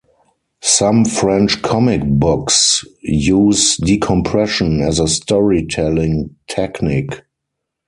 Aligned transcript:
Some 0.63 1.05
French 1.05 1.61
comic 1.61 2.01
books 2.03 2.83
use 3.03 3.77
decompression 3.77 4.81
as 4.81 4.97
a 4.99 5.07
storytelling 5.07 6.35
technique. 6.47 7.21